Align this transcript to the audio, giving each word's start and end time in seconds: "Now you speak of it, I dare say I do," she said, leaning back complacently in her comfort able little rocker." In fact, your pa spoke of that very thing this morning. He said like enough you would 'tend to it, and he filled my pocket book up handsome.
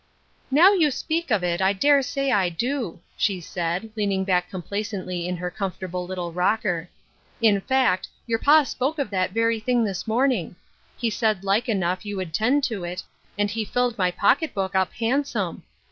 "Now 0.49 0.73
you 0.73 0.89
speak 0.89 1.29
of 1.29 1.43
it, 1.43 1.61
I 1.61 1.73
dare 1.73 2.01
say 2.01 2.31
I 2.31 2.49
do," 2.49 3.01
she 3.17 3.39
said, 3.39 3.91
leaning 3.95 4.23
back 4.23 4.49
complacently 4.49 5.27
in 5.27 5.37
her 5.37 5.51
comfort 5.51 5.85
able 5.89 6.07
little 6.07 6.33
rocker." 6.33 6.89
In 7.43 7.61
fact, 7.61 8.07
your 8.25 8.39
pa 8.39 8.63
spoke 8.63 8.97
of 8.97 9.11
that 9.11 9.29
very 9.29 9.59
thing 9.59 9.83
this 9.85 10.07
morning. 10.07 10.55
He 10.97 11.11
said 11.11 11.43
like 11.43 11.69
enough 11.69 12.03
you 12.03 12.17
would 12.17 12.33
'tend 12.33 12.63
to 12.63 12.83
it, 12.83 13.03
and 13.37 13.51
he 13.51 13.63
filled 13.63 13.95
my 13.95 14.09
pocket 14.09 14.55
book 14.55 14.73
up 14.73 14.91
handsome. 14.93 15.61